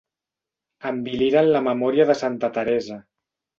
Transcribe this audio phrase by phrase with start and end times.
[0.91, 3.01] Enviliran la memòria de santa Teresa.